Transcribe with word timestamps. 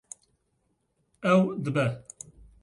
Ew 1.31 1.41
dibe. 1.63 1.85